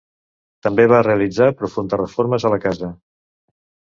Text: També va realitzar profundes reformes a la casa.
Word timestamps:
També 0.67 0.85
va 0.91 1.01
realitzar 1.07 1.49
profundes 1.59 2.01
reformes 2.03 2.47
a 2.49 2.53
la 2.57 2.61
casa. 2.63 2.89